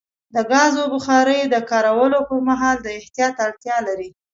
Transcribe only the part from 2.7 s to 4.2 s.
د احتیاط اړتیا لري.